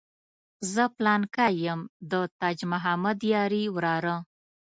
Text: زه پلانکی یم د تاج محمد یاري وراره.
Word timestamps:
زه 0.73 0.83
پلانکی 0.95 1.51
یم 1.65 1.81
د 2.11 2.13
تاج 2.39 2.59
محمد 2.71 3.19
یاري 3.33 3.63
وراره. 3.75 4.15